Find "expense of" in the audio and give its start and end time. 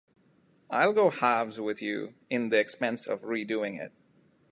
2.59-3.21